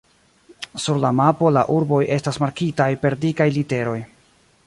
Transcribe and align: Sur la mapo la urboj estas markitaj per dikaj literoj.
Sur 0.83 0.97
la 1.01 1.11
mapo 1.17 1.51
la 1.57 1.63
urboj 1.75 2.01
estas 2.17 2.41
markitaj 2.45 2.89
per 3.05 3.19
dikaj 3.27 3.49
literoj. 3.61 3.97